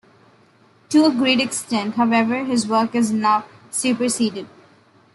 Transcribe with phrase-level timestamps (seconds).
[0.89, 4.47] To a great extent, however, his work is now superseded.